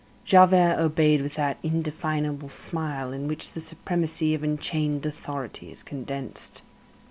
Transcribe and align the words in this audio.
Javert 0.25 0.77
obeyed 0.79 1.21
with 1.21 1.35
that 1.35 1.59
indefinable 1.61 2.49
smile 2.49 3.13
in 3.13 3.27
which 3.27 3.51
the 3.51 3.59
supremacy 3.59 4.33
of 4.33 4.43
enchained 4.43 5.05
authority 5.05 5.69
is 5.71 5.83
condensed. 5.83 6.63